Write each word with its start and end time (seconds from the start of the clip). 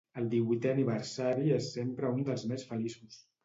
El 0.19 0.29
divuitè 0.29 0.71
aniversari 0.75 1.53
és 1.59 1.69
sempre 1.77 2.13
un 2.17 2.27
dels 2.33 2.51
més 2.55 2.69
feliços. 2.75 3.25